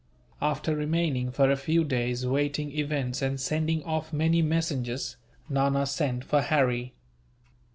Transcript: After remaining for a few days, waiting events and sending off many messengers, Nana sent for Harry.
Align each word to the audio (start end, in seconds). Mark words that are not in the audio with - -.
After 0.41 0.75
remaining 0.75 1.29
for 1.29 1.51
a 1.51 1.55
few 1.55 1.83
days, 1.83 2.25
waiting 2.25 2.71
events 2.71 3.21
and 3.21 3.39
sending 3.39 3.83
off 3.83 4.11
many 4.11 4.41
messengers, 4.41 5.15
Nana 5.47 5.85
sent 5.85 6.23
for 6.23 6.41
Harry. 6.41 6.95